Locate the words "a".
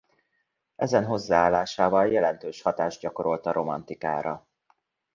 3.45-3.51